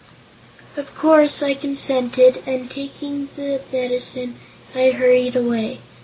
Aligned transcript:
Of 0.77 0.95
course 0.95 1.43
I 1.43 1.53
consented 1.53 2.41
and, 2.47 2.71
taking 2.71 3.29
the 3.35 3.61
medicine, 3.71 4.37
I 4.73 4.89
hurried 4.89 5.35
away. 5.35 5.77